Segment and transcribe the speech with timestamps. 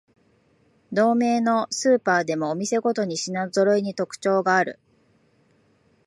[0.91, 4.79] 同名のスーパーでもお店ごとに品ぞろえに特徴がある